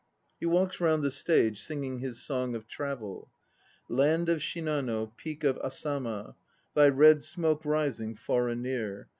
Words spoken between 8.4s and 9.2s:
and near!